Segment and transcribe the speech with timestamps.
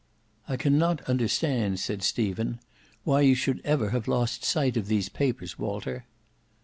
[0.49, 2.59] "I cannot understand," said Stephen,
[3.03, 6.05] "why you should ever have lost sight of these papers, Walter."